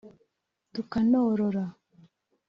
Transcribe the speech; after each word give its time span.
tukanorora 0.73 1.63